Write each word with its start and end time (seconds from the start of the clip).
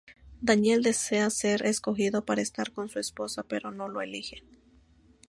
Daniel 0.41 0.81
desea 0.81 1.29
ser 1.29 1.63
escogido 1.63 2.25
para 2.25 2.41
estar 2.41 2.71
con 2.71 2.89
su 2.89 2.97
esposa 2.97 3.43
pero 3.43 3.69
no 3.69 3.87
lo 3.87 4.01
eligen. 4.01 4.43